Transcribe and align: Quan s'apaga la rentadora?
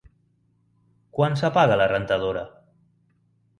Quan 1.19 1.37
s'apaga 1.43 1.79
la 1.83 1.89
rentadora? 1.93 2.45